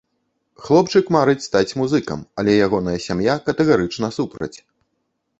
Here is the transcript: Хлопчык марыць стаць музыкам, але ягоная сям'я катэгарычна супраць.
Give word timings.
Хлопчык 0.67 1.09
марыць 1.15 1.43
стаць 1.47 1.75
музыкам, 1.81 2.23
але 2.43 2.55
ягоная 2.67 2.95
сям'я 3.07 3.35
катэгарычна 3.49 4.09
супраць. 4.17 4.51